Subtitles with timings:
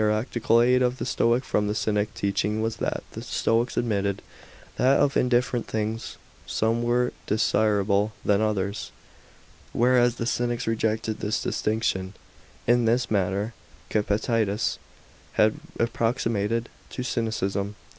[0.01, 4.23] 571 practical aide of the Stoic from the Cynic teaching was that the Stoics admitted,
[4.77, 8.89] that of indifferent things some were more desirable than others,
[9.73, 12.15] whereas the Cynics rejected this distinction.
[12.65, 13.53] In this matter
[13.91, 14.79] Kpictetus
[15.33, 17.75] had approximated to Cynicism.